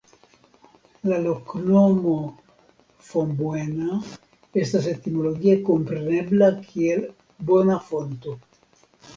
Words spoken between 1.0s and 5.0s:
La loknomo "Fombuena" estas